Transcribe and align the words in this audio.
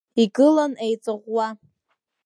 Игылан 0.21 0.73
еиҵаӷәӷәа. 0.85 1.47